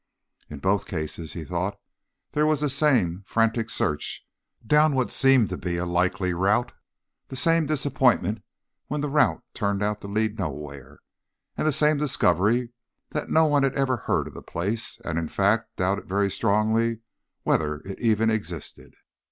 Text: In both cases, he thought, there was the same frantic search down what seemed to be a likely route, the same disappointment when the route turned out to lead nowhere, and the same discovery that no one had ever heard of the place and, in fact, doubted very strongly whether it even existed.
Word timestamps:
In 0.49 0.57
both 0.57 0.87
cases, 0.87 1.33
he 1.33 1.43
thought, 1.45 1.79
there 2.31 2.47
was 2.47 2.59
the 2.61 2.71
same 2.71 3.23
frantic 3.27 3.69
search 3.69 4.25
down 4.65 4.95
what 4.95 5.11
seemed 5.11 5.49
to 5.49 5.57
be 5.57 5.77
a 5.77 5.85
likely 5.85 6.33
route, 6.33 6.71
the 7.27 7.35
same 7.35 7.67
disappointment 7.67 8.41
when 8.87 9.01
the 9.01 9.09
route 9.09 9.43
turned 9.53 9.83
out 9.83 10.01
to 10.01 10.07
lead 10.07 10.39
nowhere, 10.39 11.01
and 11.55 11.67
the 11.67 11.71
same 11.71 11.97
discovery 11.99 12.71
that 13.11 13.29
no 13.29 13.45
one 13.45 13.61
had 13.61 13.75
ever 13.75 13.97
heard 13.97 14.27
of 14.29 14.33
the 14.33 14.41
place 14.41 14.99
and, 15.05 15.19
in 15.19 15.27
fact, 15.27 15.75
doubted 15.75 16.09
very 16.09 16.31
strongly 16.31 17.01
whether 17.43 17.81
it 17.81 17.99
even 17.99 18.31
existed. 18.31 18.95